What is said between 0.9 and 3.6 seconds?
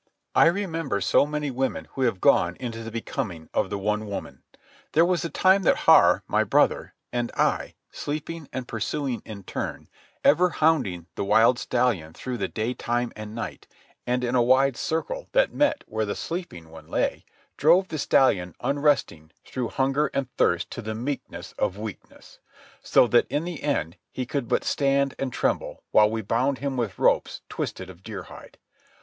so many women who have gone into the becoming